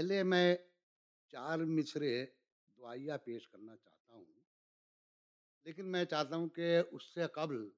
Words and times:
پہلے 0.00 0.22
میں 0.22 0.56
چار 1.28 1.58
مصرے 1.58 2.26
دعائیہ 2.78 3.12
پیش 3.24 3.48
کرنا 3.48 3.76
چاہتا 3.76 4.12
ہوں۔ 4.14 4.24
لیکن 5.64 5.92
میں 5.92 6.04
چاہتا 6.04 6.36
ہوں 6.36 6.48
کہ 6.48 6.82
اس 6.92 7.14
سے 7.14 7.26
قبل 7.26 7.68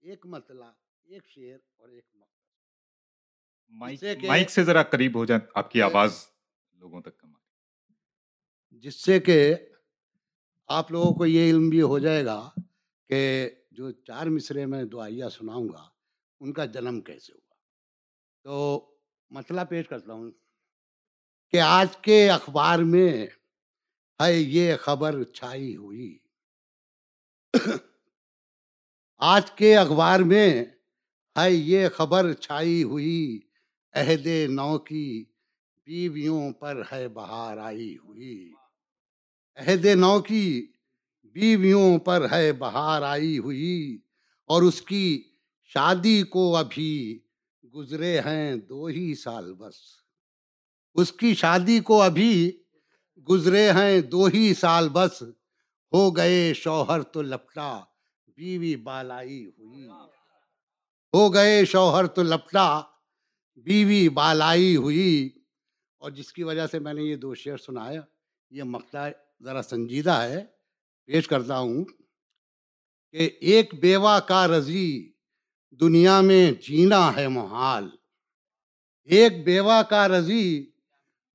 ایک 0.00 0.26
مطلع 0.26 0.70
ایک 1.02 1.28
شعر 1.28 1.58
اور 1.76 1.88
ایک 1.88 2.04
مقصد 2.14 4.04
مائک 4.26 4.50
سے 4.50 4.64
ذرا 4.64 4.82
قریب 4.82 5.16
ہو 5.16 5.24
جائے 5.24 5.40
آپ 5.54 5.70
کی 5.70 5.82
آواز 5.82 6.24
لوگوں 6.72 7.00
تک 7.00 7.18
کم 7.18 7.32
جس 8.70 8.94
سے 8.94 9.20
کہ 9.20 9.54
آپ 10.66 10.92
لوگوں 10.92 11.14
کو 11.14 11.26
یہ 11.26 11.50
علم 11.50 11.68
بھی 11.68 11.82
ہو 11.82 11.98
جائے 11.98 12.24
گا 12.24 12.50
کہ 13.08 13.50
جو 13.70 13.90
چار 13.90 14.26
مصرے 14.26 14.66
میں 14.66 14.84
دعائیہ 14.84 15.24
سناؤں 15.32 15.68
گا 15.68 15.88
ان 16.40 16.52
کا 16.52 16.64
جنم 16.64 17.00
کیسے 17.00 17.32
ہوا۔ 17.32 17.54
تو 18.42 18.84
مسئلہ 19.30 19.60
پیش 19.70 19.88
کرتا 19.88 20.12
ہوں۔ 20.12 20.30
کہ 21.50 21.60
آج 21.60 21.96
کے 21.96 22.30
اخبار 22.30 22.78
میں 22.78 23.26
ہے، 24.22 24.32
یہ 24.32 24.76
خبر 24.76 25.24
چھائی 25.24 25.76
ہوئی۔ 25.76 26.18
آج 29.16 29.50
کے 29.50 29.76
اخبار 29.76 30.20
میں 30.20 30.64
ہے، 31.38 31.52
یہ 31.52 31.88
خبر 31.88 32.32
چھائی 32.32 32.82
ہوئی۔ 32.82 33.40
عہد 33.92 34.26
نو 34.50 34.78
کی 34.78 35.24
بیویوں 35.86 36.52
پر 36.52 36.82
ہے، 36.92 37.08
بہار 37.08 37.56
آئی 37.56 37.96
ہوئی۔ 38.04 38.52
عہد 39.56 39.84
نو 39.84 40.20
کی 40.20 40.72
بیویوں 41.24 41.98
پر 41.98 42.26
ہے، 42.32 42.52
بہار 42.52 43.02
آئی 43.02 43.38
ہوئی۔ 43.38 43.98
اور 44.44 44.62
اس 44.62 44.82
کی 44.82 45.22
شادی 45.62 46.22
کو 46.22 46.56
ابھی 46.56 47.18
گزرے 47.74 48.20
ہیں 48.20 48.56
دو 48.56 48.86
ہی 48.86 49.14
سال 49.14 49.54
بس۔ 49.54 49.99
اس 50.94 51.12
کی 51.12 51.34
شادی 51.34 51.80
کو 51.80 52.02
ابھی 52.02 52.62
گزرے 53.28 53.72
ہیں 53.72 54.00
دو 54.00 54.24
ہی 54.24 54.54
سال 54.54 54.88
بس۔ 54.92 55.22
ہو 55.92 56.16
گئے 56.16 56.54
شوہر 56.54 57.02
تو 57.02 57.22
لپٹا، 57.22 57.80
بیوی 58.36 58.76
بالائی 58.76 59.46
ہوئی۔ 59.46 59.88
ہو 61.14 61.34
گئے 61.34 61.64
شوہر 61.64 62.06
تو 62.06 62.22
لپٹا، 62.22 62.80
بیوی 63.56 64.08
بالائی 64.08 64.76
ہوئی۔ 64.76 65.30
اور 65.98 66.10
جس 66.10 66.32
کی 66.32 66.42
وجہ 66.42 66.66
سے 66.66 66.78
میں 66.78 66.94
نے 66.94 67.02
یہ 67.02 67.16
دو 67.16 67.34
شعر 67.34 67.56
سنایا، 67.56 68.00
یہ 68.50 68.62
مقطع 68.62 69.08
ذرا 69.42 69.62
سنجیدہ 69.62 70.10
ہے۔ 70.10 70.44
پیش 71.04 71.28
کرتا 71.28 71.58
ہوں 71.58 71.84
کہ 73.10 73.30
ایک 73.40 73.74
بیوہ 73.80 74.20
کا 74.20 74.48
رضی 74.48 75.12
دنیا 75.70 76.20
میں 76.20 76.52
جینا 76.52 77.16
ہے 77.16 77.28
محال۔ 77.28 77.90
ایک 79.04 79.44
بیوہ 79.44 79.82
کا 79.82 80.08
رضی 80.08 80.70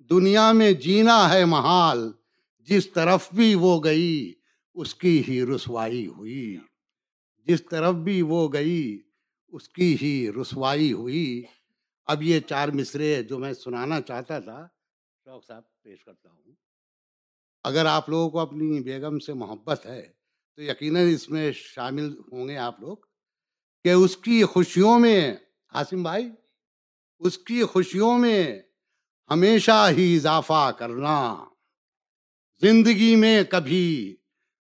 دنیا 0.10 0.52
میں 0.52 0.72
جینا 0.72 1.34
ہے 1.34 1.46
محال، 1.46 2.12
جس 2.60 2.92
طرف 2.92 3.34
بھی 3.34 3.56
وہ 3.56 3.84
گئی، 3.84 4.34
اس 4.74 4.96
کی 4.96 5.24
ہی 5.28 5.46
رسوائی 5.46 6.08
ہوئی۔ 6.08 6.58
جس 7.38 7.64
طرف 7.66 7.96
بھی 7.96 8.22
وہ 8.22 8.54
گئی، 8.54 9.02
اس 9.48 9.70
کی 9.70 9.98
ہی 10.02 10.32
رسوائی 10.42 10.94
ہوئی۔ 10.94 11.44
اب 12.06 12.24
یہ 12.24 12.40
چار 12.40 12.70
مصرے 12.70 13.24
جو 13.24 13.40
میں 13.40 13.54
سنانا 13.54 14.02
چاہتا 14.02 14.40
تھا۔ 14.40 14.68
شوق 15.24 15.46
صاحب، 15.46 15.62
پیش 15.82 16.06
کرتا 16.06 16.30
ہوں۔ 16.30 16.52
اگر 17.64 17.86
آپ 17.86 18.10
لوگوں 18.10 18.30
کو 18.30 18.40
اپنی 18.40 18.80
بیگم 18.80 19.20
سے 19.20 19.34
محبت 19.34 19.86
ہے، 19.86 20.12
تو 20.56 20.62
یقیناً 20.62 21.14
اس 21.14 21.30
میں 21.30 21.52
شامل 21.56 22.18
ہوں 22.32 22.48
گے 22.48 22.58
آپ 22.58 22.80
لوگ 22.80 22.98
کہ 23.84 23.92
اس 23.92 24.18
کی 24.18 24.44
خوشیوں 24.44 25.00
میں 25.00 25.36
عاصم 25.74 26.04
بھائی، 26.04 26.30
اس 27.20 27.38
کی 27.38 27.64
خوشیوں 27.64 28.18
میں 28.18 28.62
ہمیشہ 29.30 29.88
ہی 29.92 30.16
اضافہ 30.16 30.72
کرنا۔ 30.78 31.46
زندگی 32.62 33.16
میں 33.16 33.44
کبھی 33.44 34.16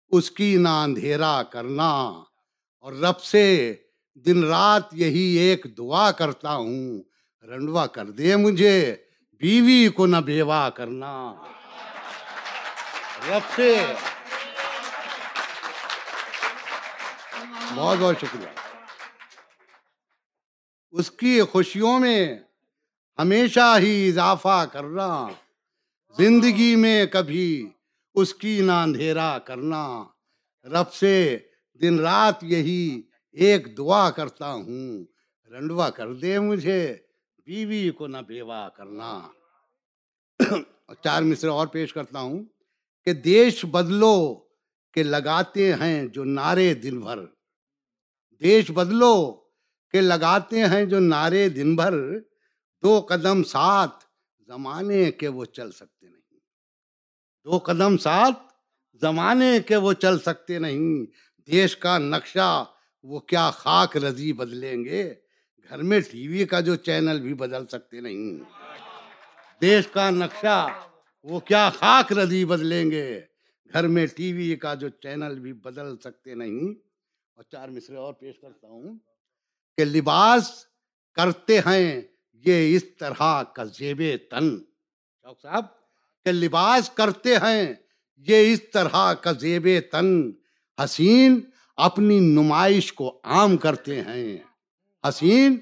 اس 0.09 0.31
کی 0.31 0.56
نہ 0.56 0.70
اندھیرا 0.70 1.44
کرنا۔ 1.44 1.90
اور 2.80 2.94
رب 2.94 3.19
سے 3.22 3.75
دن 4.16 4.44
رات 4.44 4.84
یہی 4.91 5.19
ایک 5.19 5.66
دعا 5.78 6.12
کرتا 6.12 6.56
ہوں، 6.56 7.03
رنڈوا 7.44 7.88
کر 7.88 8.06
دے 8.06 8.35
مجھے، 8.35 8.96
بیوی 9.31 9.90
کو 9.90 10.06
نہ 10.06 10.18
بیوہ 10.18 10.69
کرنا۔ 10.69 11.34
رب 13.30 13.41
سے۔ 13.56 13.85
بہت 17.75 17.97
بہت 18.00 18.16
شکریہ۔ 18.22 18.47
اس 20.91 21.12
کی 21.12 21.41
خوشیوں 21.41 22.00
میں 22.00 22.40
ہمیشہ 23.22 23.78
ہی 23.80 24.09
اضافہ 24.09 24.66
کرنا۔ 24.72 25.28
زندگی 26.18 26.76
میں 26.76 27.06
کبھی 27.06 27.70
اس 28.14 28.34
کی 28.34 28.62
نہ 28.62 28.72
اندھیرا 28.72 29.40
کرنا۔ 29.40 30.04
رب 30.64 30.94
سے 30.94 31.38
دن 31.82 32.00
رات 32.00 32.44
یہی 32.44 33.02
ایک 33.32 33.78
دعا 33.78 34.09
کرتا 34.09 34.54
ہوں۔ 34.54 35.06
رنڈوا 35.52 35.90
کر 35.90 36.14
دے 36.14 36.40
مجھے، 36.40 36.98
بیوی 37.46 37.90
کو 37.90 38.08
نہ 38.08 38.18
بیوہ 38.28 38.70
کرنا۔ 38.70 39.22
چار 41.03 41.22
مصر 41.22 41.48
اور 41.48 41.68
پیش 41.68 41.94
کرتا 41.94 42.20
ہوں 42.20 42.44
کہ 43.06 43.14
دیش 43.14 43.66
بدلو 43.66 44.36
کہ 44.94 45.03
لگاتے 45.03 45.74
ہیں 45.74 46.08
جو 46.08 46.24
نعرے 46.24 46.74
دن 46.74 47.00
بھر۔ 47.00 47.20
دیش 48.40 48.72
بدلو 48.72 49.44
کہ 49.92 50.02
لگاتے 50.02 50.68
ہیں 50.68 50.86
جو 50.86 51.00
نعرے 51.00 51.50
دن 51.50 51.76
بھر۔ 51.76 51.94
دو 52.84 53.06
قدم 53.09 53.44
ساتھ 53.44 54.06
زمانے 54.47 55.12
کے 55.12 55.28
وہ 55.28 55.46
چل 55.46 55.72
سکتے 55.72 56.08
نہیں۔ 56.08 56.40
دو 57.46 57.58
قدم 57.58 57.97
ساتھ 57.97 58.40
زمانے 58.94 59.59
کے 59.68 59.75
وہ 59.75 59.94
چل 59.94 60.19
سکتے 60.19 60.59
نہیں۔ 60.59 61.06
دیش 61.47 61.78
کا 61.78 61.97
نقشہ 61.97 62.66
وہ 63.03 63.20
کیا 63.20 63.52
خاک 63.52 63.97
رضی 63.97 64.34
بدلیں 64.34 64.86
گے؟ 64.86 65.14
گھر 65.70 65.81
میں 65.81 66.00
ٹی 66.00 66.28
وی 66.28 66.46
کا 66.46 66.59
جو 66.59 66.75
چینل 66.75 67.22
بھی 67.22 67.34
بدل 67.34 67.68
سکتے 67.68 68.02
نہیں۔ 68.02 68.40
دیش 69.62 69.88
کا 69.88 70.09
نقشہ 70.09 70.68
وہ 71.24 71.40
کیا 71.40 71.70
خاک 71.70 72.14
رضی 72.14 72.46
بدلیں 72.46 72.91
گے؟ 72.91 73.22
گھر 73.74 73.88
میں 73.88 74.08
ٹی 74.16 74.34
وی 74.34 74.56
کا 74.56 74.74
جو 74.74 74.90
چینل 74.90 75.40
بھی 75.40 75.53
بدل 75.53 75.97
سکتے 75.97 76.36
نہیں۔ 76.36 76.74
اور 77.36 77.44
چار 77.44 77.70
مصرے 77.70 77.96
اور 77.96 78.14
پیش 78.14 78.40
کرتا 78.40 78.68
ہوں 78.68 79.00
کہ 79.78 79.86
لباس 79.86 80.66
کرتے 81.14 81.59
ہیں۔ 81.59 82.02
یہ 82.46 82.75
اس 82.75 82.84
طرح 83.00 83.44
کا 83.44 83.63
زیب 83.63 84.02
تن۔ 84.29 84.57
شوق 85.22 85.41
صاحب، 85.41 85.66
کہ 86.25 86.31
لباس 86.31 86.90
کرتے 86.90 87.35
ہیں، 87.35 87.74
یہ 88.18 88.53
اس 88.53 88.62
طرح 88.74 89.13
کا 89.13 89.31
زیب 89.31 89.68
تن۔ 89.91 90.31
حسین 90.84 91.40
اپنی 91.78 92.19
نمائش 92.19 92.94
کو 92.94 93.19
عام 93.24 93.57
کرتے 93.57 94.02
ہیں۔ 94.02 94.38
حسین 95.09 95.57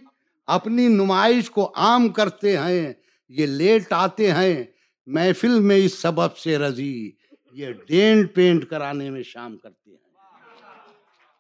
اپنی 0.48 0.88
نمائش 0.88 1.50
کو 1.50 1.72
عام 1.76 2.10
کرتے 2.10 2.58
ہیں۔ 2.58 2.94
یہ 3.30 3.46
لیٹ 3.46 3.94
آتے 3.94 4.32
ہیں۔ 4.32 4.64
محفل 5.08 5.60
میں 5.60 5.78
اس 5.78 5.94
سبب 5.94 6.38
سے 6.38 6.58
رضی۔ 6.58 7.12
یہ 7.52 7.68
ڈینٹ 7.88 8.36
پینٹ 8.36 8.66
کرانے 8.66 9.10
میں 9.10 9.24
شام 9.24 9.58
کرتے 9.58 9.92
ہیں۔ 9.92 9.98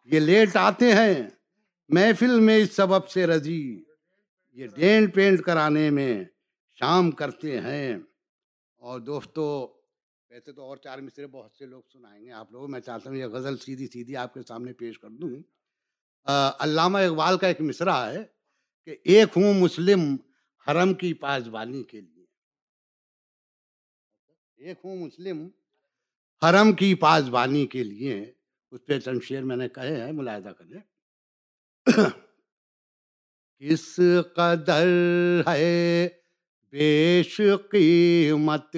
یہ 0.05 0.19
لیٹ 0.19 0.55
آتے 0.55 0.93
ہیں۔ 0.93 1.15
محفل 1.89 2.39
میں 2.39 2.57
اس 2.57 2.71
سبب 2.71 3.07
سے 3.07 3.27
رضی۔ 3.27 3.83
یہ 4.51 4.67
ڈینٹ 4.67 5.15
پینٹ 5.15 5.41
کرانے 5.41 5.89
میں 5.89 6.23
شام 6.79 7.11
کرتے 7.11 7.61
ہیں۔ 7.61 7.97
اور 8.77 8.99
دوستو 8.99 9.75
ویسے 10.29 10.51
تو 10.51 10.61
اور 10.61 10.77
چار 10.77 10.97
مصرے 10.99 11.27
بہت 11.27 11.51
سے 11.51 11.65
لوگ 11.65 11.81
سنائیں 11.93 12.25
گے۔ 12.25 12.31
آپ 12.31 12.51
لوگ 12.51 12.71
میں 12.71 12.79
چاہتا 12.79 13.09
ہوں 13.09 13.17
یہ 13.17 13.25
غزل 13.25 13.57
سیدھی 13.57 13.87
سیدھی 13.87 14.15
آپ 14.15 14.33
کے 14.33 14.39
سامنے 14.47 14.73
پیش 14.73 14.99
کر 14.99 15.09
دوں۔ 15.09 15.29
علامہ 16.59 16.97
اقبال 16.97 17.37
کا 17.37 17.47
ایک 17.47 17.61
مصرع 17.61 17.95
ہے 17.95 18.23
کہ 18.85 18.95
ایک 19.03 19.37
ہوں 19.37 19.53
مسلم 19.53 19.99
حرم 20.67 20.93
کی 20.93 21.13
پاسبانی 21.13 21.83
کے 21.83 22.01
لیے۔ 22.01 22.25
ایک 24.57 24.77
ہوں 24.83 24.97
مسلم 24.97 25.47
حرم 26.43 26.71
کی 26.71 26.95
پاسبانی 26.95 27.67
کے 27.67 27.83
لیے۔ 27.83 28.33
اس 28.71 28.85
پہ 28.85 28.99
چند 28.99 29.19
شیر 29.23 29.43
میں 29.43 29.55
نے 29.55 29.69
کہے 29.69 30.05
ہیں 30.05 30.11
ملاحظہ 30.11 30.49
کریں۔ 30.49 30.79
کس 33.61 33.99
قدر 34.35 34.87
ہے 35.47 36.07
بیش 36.71 37.41
قیمت 37.71 38.77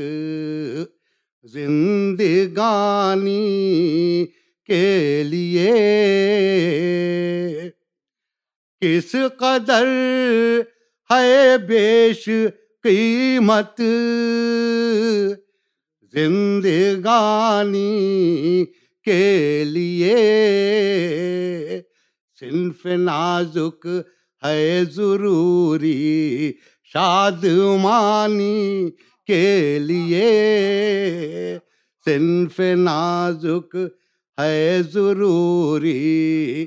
زندگانی 1.43 2.65
کے 4.65 5.23
لیے؟ 5.25 5.73
کس 8.81 9.15
قدر 9.37 9.87
ہے 11.11 11.57
بیش 11.57 12.29
قیمت 12.83 13.81
زندگانی 16.13 16.65
کے 19.03 19.63
لیے؟ 19.67 20.17
صنف 22.39 22.85
نازک 22.85 23.87
ہے 24.45 24.81
ضروری 24.91 26.53
شادمانی 26.83 28.89
کے 29.27 29.79
لیے۔ 29.79 30.27
صنف 32.05 32.59
نازک 32.59 33.77
ہے 34.39 34.79
ضروری 34.93 36.65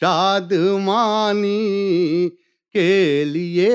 شادمانی 0.00 2.28
کے 2.72 3.24
لیے۔ 3.24 3.74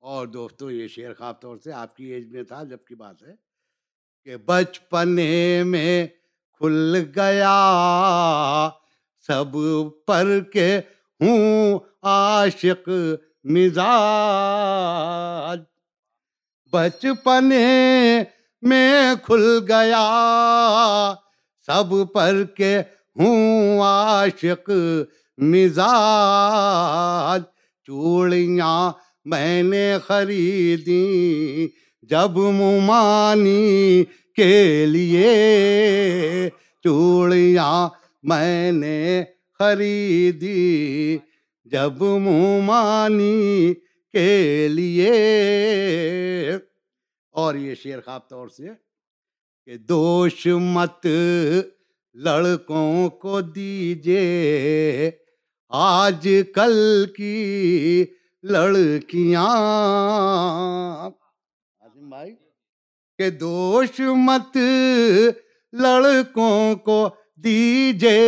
اور 0.00 0.26
دوستو، 0.26 0.70
یہ 0.70 0.88
شعر 0.88 1.14
خاص 1.14 1.40
طور 1.40 1.56
سے 1.64 1.72
آپ 1.72 1.96
کی 1.96 2.04
ایج 2.04 2.28
میں 2.28 2.42
تھا 2.42 2.64
جب 2.64 2.78
کی 2.88 2.94
بات 2.94 3.22
ہے 3.22 3.34
کہ 4.24 4.36
بچپنے 4.36 5.64
میں 5.64 6.06
کھل 6.58 6.96
گیا۔ 7.16 8.68
سب 9.26 9.56
پر 10.06 10.40
کے 10.52 10.80
ہوں 11.20 11.78
عاشق 12.02 12.88
مزاج۔ 13.44 15.60
بچپنے 16.72 18.22
میں 18.62 19.14
کھل 19.24 19.58
گیا، 19.68 21.14
سب 21.66 21.94
پر 22.12 22.42
کے 22.56 22.76
ہوں 23.16 23.80
عاشق 23.80 24.70
مزاج۔ 25.38 27.42
چوڑیاں 27.86 28.92
میں 29.24 29.62
نے 29.62 29.96
خریدی 30.06 31.68
جب 32.02 32.36
ممانی 32.36 34.04
کے 34.36 34.86
لیے۔ 34.86 36.48
چوڑیاں 36.84 37.88
میں 38.22 38.72
نے 38.72 39.24
خریدی۔ 39.58 41.18
جب 41.64 42.02
ممانی 42.02 43.74
کے 44.12 44.68
لیے۔ 44.68 45.12
اور 47.30 47.54
یہ 47.54 47.74
شیر 47.74 48.00
خواب 48.00 48.28
طور 48.28 48.48
سے 48.48 48.62
کہ 49.66 49.76
دوش 49.76 50.46
مت 50.46 51.06
لڑکوں 52.14 53.10
کو 53.10 53.40
دیجیے 53.40 55.10
آج 55.68 56.28
کل 56.54 57.04
کی 57.16 58.04
لڑکیاں۔ 58.42 59.50
بھائی، 61.96 62.34
کہ 63.18 63.30
دوش 63.30 64.00
مت 64.00 64.58
لڑکوں 65.72 66.74
کو 66.74 67.08
دیجیے 67.44 68.20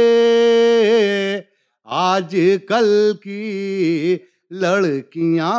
آج 1.85 2.37
کل 2.69 3.13
کی 3.23 4.17
لڑکیاں 4.51 5.51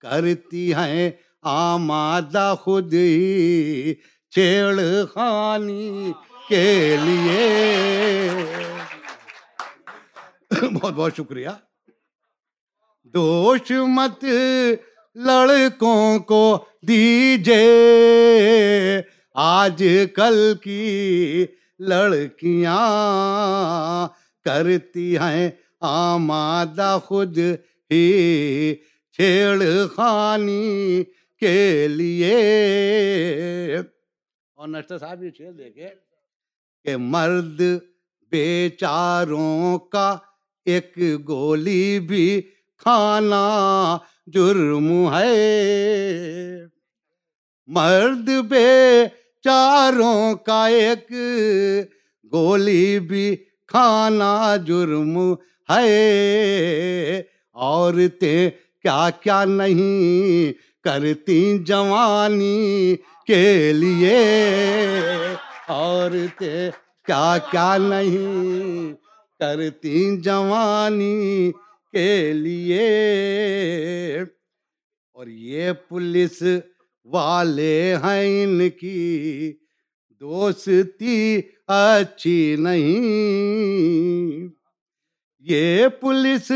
کرتی 0.00 0.74
ہیں 0.74 1.10
آمادہ 1.42 2.54
خود 2.60 2.92
ہی 2.92 3.94
چھیڑ 4.30 4.80
خانی 5.14 6.12
کے 6.48 6.96
لیے۔ 7.04 7.48
بہت 10.72 10.92
بہت 10.92 11.12
شکریہ۔ 11.16 11.48
دوش 13.04 13.70
مت 13.70 14.24
لڑکوں 15.16 16.18
کو 16.18 16.64
دیجے 16.88 17.66
آج 19.34 19.84
کل 20.14 20.54
کی 20.62 21.46
لڑکیاں 21.80 22.76
کرتی 24.46 25.16
ہیں 25.18 25.50
آمادہ 25.80 26.96
خود 27.04 27.38
ہی 27.90 28.74
چھیڑ 29.18 29.62
خانی 29.86 31.04
کے 31.42 31.88
لیے 31.88 32.34
اور 33.78 34.68
نشتر 34.68 34.98
صاحب 34.98 35.22
یہ 35.22 35.30
شعر 35.38 35.52
دیکھے 35.52 35.88
کہ 36.84 36.96
مرد 36.96 37.60
بیچاروں 38.32 39.78
کا 39.92 40.16
ایک 40.66 40.98
گولی 41.28 41.98
بھی 42.00 42.40
کھانا 42.80 43.46
جرم 44.26 44.88
ہے 45.14 46.66
مرد 47.68 48.28
بے 48.48 49.04
چاروں 49.46 50.34
کا 50.34 50.66
ایک 50.66 51.12
گولی 52.32 52.98
بھی 52.98 53.36
کھانا 53.66 54.56
جرم 54.56 55.34
ہے۔ 55.70 57.22
عورتیں 57.52 58.50
کیا 58.82 59.10
کیا 59.20 59.44
نہیں 59.44 60.52
کرتی 60.84 61.58
جوانی 61.58 62.96
کے 63.26 63.72
لیے۔ 63.72 64.18
عورتیں 65.68 66.70
کیا 67.04 67.36
کیا 67.50 67.76
نہیں 67.76 68.92
کرتی 69.38 70.20
جوانی 70.20 71.52
کے 71.92 72.32
لیے۔ 72.32 72.88
اور 75.12 75.26
یہ 75.26 75.72
پولیس 75.88 76.42
والے 77.06 77.94
ہیں 77.94 78.44
ان 78.44 78.70
کی۔ 78.80 79.52
دوستی 80.20 81.40
اچھی 81.66 82.56
نہیں۔ 82.58 84.48
یہ 85.38 85.88
پولیس 85.88 86.52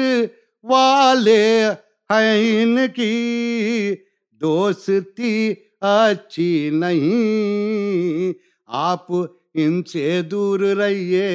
والے 0.62 1.62
ہیں 2.10 2.62
ان 2.62 2.78
کی۔ 2.94 3.94
دوستی 4.30 5.54
اچھی 5.80 6.70
نہیں۔ 6.72 8.32
آپ 8.66 9.12
ان 9.54 9.82
سے 9.84 10.22
دور 10.22 10.60
رہیے 10.60 11.28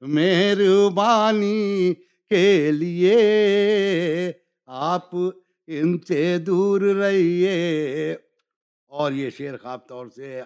مہربانی 0.00 1.94
کے 2.30 2.70
لیے۔ 2.72 3.16
آپ 4.66 5.16
ان 5.66 5.98
سے 6.08 6.38
دور 6.38 6.80
رہیے۔ 6.80 8.14
اور 8.94 9.12
یہ 9.12 9.30
شعر 9.30 9.56
خواب 9.56 9.88
طور 9.88 10.06
سے 10.06 10.40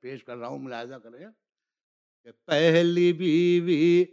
پیش 0.00 0.24
کر 0.24 0.36
رہا 0.36 0.46
ہوں 0.46 0.58
ملاحظہ 0.58 0.94
کریں 0.94 1.26
کہ 2.24 2.30
پہلی 2.46 3.12
بیوی 3.12 4.04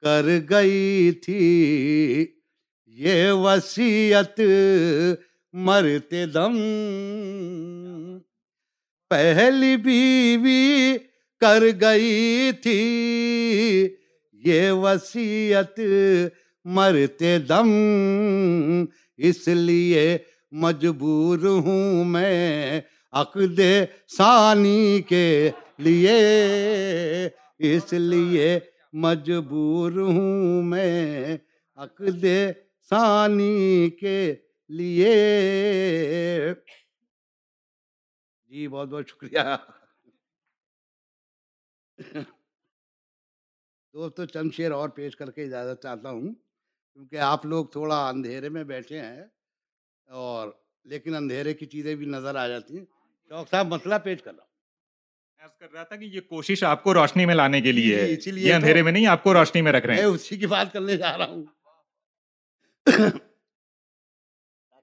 کر 0.00 0.26
گئی 0.50 1.12
تھی 1.12 2.26
یہ 2.86 3.30
وسیعت 3.30 4.40
مرتے 5.52 6.26
دم۔ 6.26 6.58
پہلی 9.10 9.76
بیوی 9.76 10.98
کر 11.40 11.62
گئی 11.80 12.50
تھی 12.62 12.82
یہ 14.32 14.70
وسیعت 14.70 15.80
مرتے 16.64 17.38
دم۔ 17.38 17.70
اس 19.16 19.48
لیے 19.48 20.18
مجبور 20.52 21.38
ہوں 21.38 22.04
میں 22.04 22.80
عقد 23.12 23.60
ثانی 24.16 25.02
کے 25.02 25.50
لیے۔ 25.78 26.20
اس 27.58 27.92
لیے 27.92 28.58
مجبور 28.92 29.92
ہوں 29.92 30.62
میں 30.62 31.36
عقد 31.74 32.24
ثانی 32.90 33.90
کے 33.90 34.34
لیے۔ 34.68 35.16
جی 38.46 38.68
بہت 38.68 38.88
بہت 38.88 39.08
شکریہ۔ 39.08 39.56
دوستو 43.94 44.24
چند 44.24 44.50
شیر 44.52 44.70
اور 44.70 44.88
پیش 44.88 45.16
کر 45.16 45.30
کے 45.30 45.42
اجازت 45.44 45.82
چاہتا 45.82 46.10
ہوں، 46.10 46.34
کیونکہ 46.92 47.16
آپ 47.16 47.46
لوگ 47.46 47.66
تھوڑا 47.66 48.08
اندھیرے 48.08 48.48
میں 48.48 48.64
بیٹھے 48.64 48.98
ہیں۔ 48.98 49.24
اور 50.12 50.48
لیکن 50.84 51.14
اندھیرے 51.14 51.54
کی 51.54 51.66
چیزیں 51.66 51.94
بھی 51.94 52.06
نظر 52.06 52.34
آ 52.34 52.48
جاتی 52.48 52.78
ہیں۔ 52.78 52.84
شوق 53.28 53.50
صاحب 53.50 53.66
مسئلہ 53.66 53.94
پیش 54.04 54.22
کر 54.22 54.34
رہا 54.34 54.42
ہوں۔ 54.42 54.52
کر 55.60 55.72
رہا 55.72 55.82
تھا 55.82 55.96
کہ 55.96 56.04
یہ 56.04 56.20
کوشش 56.20 56.64
آپ 56.64 56.82
کو 56.82 56.94
روشنی 56.94 57.26
میں 57.26 57.34
لانے 57.34 57.60
کے 57.60 57.72
لیے 57.72 58.06
جی، 58.06 58.12
اسی 58.12 58.30
لیے 58.30 58.44
یہ 58.44 58.48
تو- 58.48 58.56
اندھیرے 58.56 58.82
میں 58.82 58.92
نہیں 58.92 59.06
آپ 59.06 59.22
کو 59.22 59.34
روشنی 59.34 59.62
میں 59.62 59.72
رکھ 59.72 59.86
رہے 59.86 59.94
ہیں۔ 59.94 60.04
اسی 60.04 60.36
کی 60.36 60.46
بات 60.46 60.72
کرنے 60.72 60.96
جا 60.96 61.18
رہا 61.18 61.26
ہوں۔ 61.26 61.44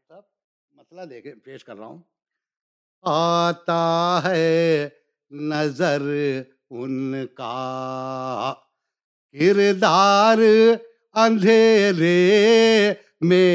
صاحب 0.08 0.24
مسئلہ 0.72 1.02
دیکھیں 1.02 1.34
پیش 1.44 1.64
کر 1.64 1.76
رہا 1.76 1.86
ہوں۔ 1.86 2.02
آتا 3.02 4.20
ہے 4.24 4.90
نظر 5.32 6.02
ان 6.70 7.28
کا۔ 7.28 8.54
کردار 9.32 10.38
اندھیرے 11.14 12.94
میں 13.22 13.48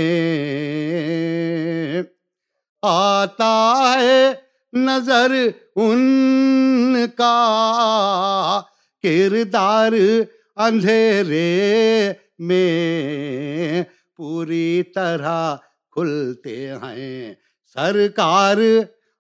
آتا 2.83 3.55
ہے 3.99 4.33
نظر 4.73 5.33
ان 5.77 6.97
کا 7.17 8.61
کردار 9.05 9.93
اندھیرے 10.57 12.13
میں 12.39 13.83
پوری 14.17 14.83
طرح 14.95 15.55
کھلتے 15.93 16.57
ہیں 16.83 17.35
سرکار 17.77 18.57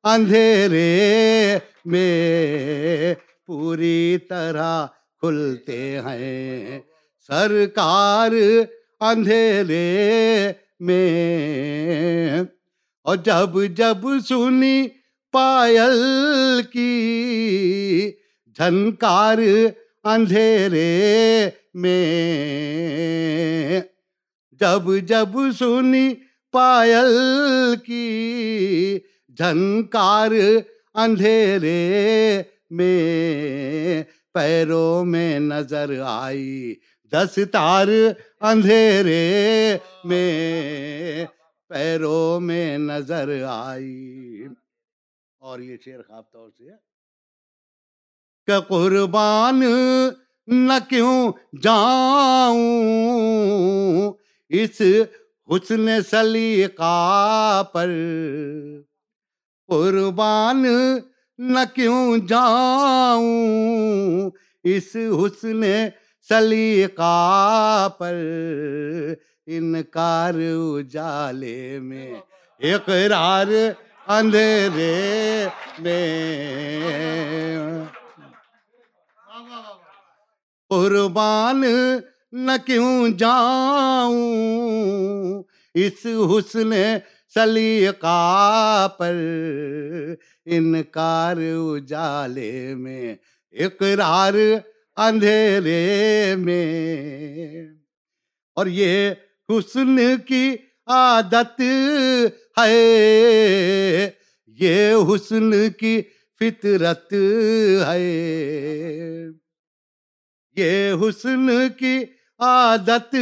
اندھیرے 0.04 1.58
میں 1.84 3.14
پوری 3.46 4.18
طرح 4.28 4.86
کھلتے 5.22 6.00
ہیں 6.00 6.80
سرکار 7.28 8.32
اندھیرے 9.00 10.52
میں 10.80 12.42
اور 13.06 13.16
جب 13.16 13.62
جب 13.76 14.06
سنی 14.28 14.86
پائل 15.34 16.62
کی 16.72 18.10
جھنکار 18.56 19.38
اندھیرے 20.04 20.90
میں 21.74 22.00
جب 24.60 24.90
جب 25.04 25.38
سنی 25.58 26.08
پائل 26.54 27.74
کی 27.86 28.98
جھنکار 29.38 30.30
اندھیرے 30.94 32.42
میں 32.70 34.02
پیروں 34.34 35.04
میں 35.04 35.38
نظر 35.40 36.00
آئی 36.06 36.74
دستار 37.14 37.88
اندھیرے 38.40 39.78
میں 40.04 41.26
پیروں 41.68 42.40
میں 42.40 42.78
نظر 42.78 43.44
آئی۔ 43.48 44.46
اور 45.38 45.60
یہ 45.60 45.76
شیر 45.84 46.02
خواب 46.02 46.32
طور 46.32 46.50
سے 46.58 46.70
کہ 48.46 48.60
قربان 48.60 49.62
نہ 50.46 50.72
کیوں 50.88 51.32
جاؤں 51.62 52.58
اس 54.48 54.82
حسن 55.48 56.02
سلیقہ 56.02 57.62
پر۔ 57.72 57.90
قربان 59.66 60.64
نہ 61.38 61.58
کیوں 61.74 62.16
جاؤں 62.16 64.30
اس 64.64 64.96
حسن 64.96 65.62
سلیقہ 66.28 67.88
پر 67.98 68.14
انکار 69.46 70.34
اجالے 70.34 71.78
میں، 71.78 72.14
اقرار 72.60 73.46
اندھیرے 74.06 75.46
میں۔ 75.78 76.84
قربان 80.68 81.62
نہ 82.32 82.52
کیوں 82.66 83.08
جاؤں 83.08 84.22
اس 85.74 86.06
حسن 86.06 86.72
سلیقہ 87.34 88.88
پر 88.98 89.14
انکار 90.46 91.36
اجالے 91.36 92.74
میں؟ 92.74 93.14
اقرار 93.52 94.34
اندھیرے 94.96 96.34
میں۔ 96.36 97.66
اور 98.54 98.66
یہ 98.66 99.10
حسن 99.48 99.96
کی 100.26 100.56
عادت 100.86 101.60
ہے۔ 102.58 104.10
یہ 104.46 104.94
حسن 104.94 105.70
کی 105.70 106.02
فطرت 106.40 107.14
ہے۔ 107.86 109.26
یہ 110.56 110.92
حسن 110.92 111.68
کی 111.78 111.98
عادت 112.38 113.14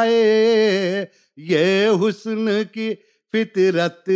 ہے۔ 0.00 1.04
یہ 1.36 1.86
حسن 1.88 2.62
کی 2.72 2.94
فطرت 3.32 4.08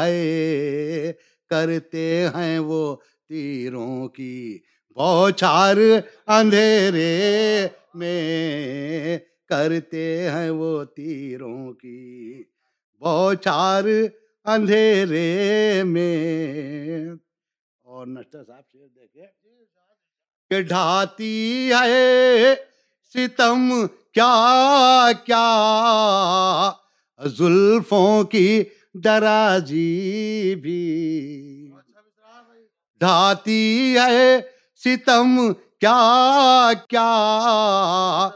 ہے۔ 0.00 1.12
کرتے 1.50 2.26
ہیں 2.34 2.58
وہ 2.58 2.96
تیروں 3.28 4.08
کی 4.08 4.58
بوچھار 4.94 5.76
اندھیرے 6.26 7.68
میں 7.94 9.18
کرتے 9.48 10.30
ہیں 10.30 10.50
وہ 10.50 10.84
تیروں 10.84 11.72
کی۔ 11.72 12.42
بوچھار 12.98 13.84
اندھیرے 14.44 15.82
میں۔ 15.84 17.08
اور 17.82 18.06
نشتر 18.06 18.44
صاحب 18.44 18.62
شیر 18.72 18.86
دیکھے 18.94 19.26
کہ 20.50 20.62
ڈھاتی 20.62 21.70
ہے 21.80 22.54
ستم 23.14 23.86
کیا 24.12 25.06
کیا۔ 25.24 26.70
زلفوں 27.26 28.24
کی 28.24 28.64
درازی 28.94 30.54
بھی۔ 30.54 30.80
ڈھاتی 33.00 33.94
ہے 33.98 34.40
ستم، 34.84 35.52
کیا 35.80 36.70
کیا؟ 36.88 38.28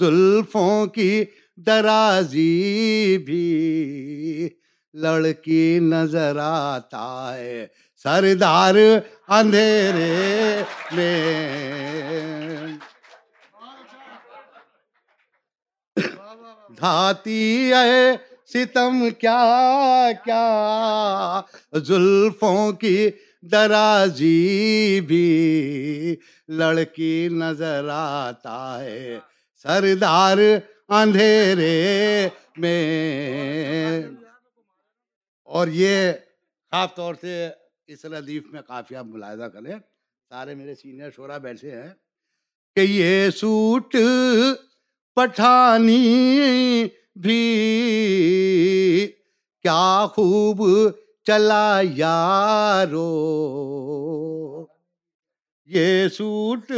زلفوں 0.00 0.86
کی 0.86 1.24
درازی 1.56 3.18
بھی 3.18 4.48
لڑکی 4.94 5.78
نظر 5.78 6.36
آتا 6.40 7.34
ہے۔ 7.34 7.66
سردار 8.02 8.74
اندھیرے 9.28 10.62
میں۔ 10.92 12.68
دھاتی 16.80 17.72
ہے 17.72 18.16
ستم، 18.46 19.08
کیا 19.18 20.10
کیا؟ 20.24 21.40
زلفوں 21.72 22.72
کی 22.72 23.10
درازی 23.52 25.00
بھی 25.00 26.16
لڑکی 26.48 27.28
نظر 27.32 27.88
آتا 27.92 28.80
ہے۔ 28.80 29.18
سردار 29.62 30.38
اندھیرے 30.88 32.28
میں۔ 32.56 34.02
اور 35.44 35.68
یہ 35.68 36.12
خاص 36.70 36.88
طور 36.94 37.14
سے 37.20 37.48
اس 37.86 38.04
ردیف 38.04 38.42
میں 38.52 38.62
کافی 38.62 38.96
آپ 38.96 39.04
ملاحظہ 39.04 39.44
کریں۔ 39.44 39.78
سارے 40.28 40.54
میرے 40.54 40.74
سینئر 40.74 41.10
شورا 41.16 41.38
بیٹھے 41.38 41.70
ہیں 41.70 41.90
کہ 42.74 42.80
یہ 42.80 43.30
سوٹ 43.30 43.96
پٹھانی 45.14 46.86
بھی 47.16 47.42
کیا 49.62 50.06
خوب 50.06 50.68
چلا 51.26 51.80
یارو۔ 51.94 53.10
یہ 55.66 56.08
سوٹ 56.08 56.72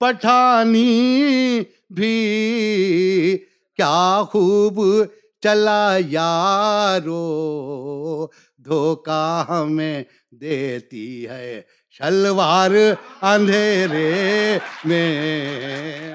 پٹھانی 0.00 1.60
بھی 1.90 2.14
کیا 3.76 4.22
خوب 4.30 5.04
چلا 5.42 5.98
یارو۔ 6.08 7.20
دھوکا 8.64 9.44
ہمیں 9.48 10.02
دیتی 10.30 11.28
ہے 11.28 11.62
شلوار 11.90 12.70
اندھیرے 13.22 14.58
میں۔ 14.84 16.14